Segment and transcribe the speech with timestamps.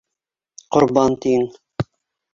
[0.77, 1.47] Ҡорбан тиң!